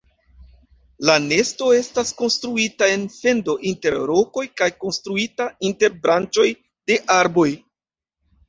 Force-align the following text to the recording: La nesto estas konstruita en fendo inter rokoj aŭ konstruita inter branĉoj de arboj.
La 1.09 1.17
nesto 1.25 1.67
estas 1.79 2.13
konstruita 2.21 2.87
en 2.93 3.05
fendo 3.17 3.55
inter 3.73 3.99
rokoj 4.13 4.47
aŭ 4.67 4.71
konstruita 4.85 5.51
inter 5.71 5.97
branĉoj 6.07 6.49
de 6.93 6.99
arboj. 7.21 7.51